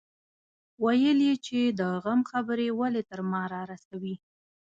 ويل 0.85 1.19
يې 1.27 1.35
چې 1.45 1.59
د 1.79 1.81
غم 2.03 2.21
خبرې 2.31 2.67
ولې 2.79 3.01
تر 3.09 3.19
ما 3.31 3.43
رارسوي. 3.53 4.15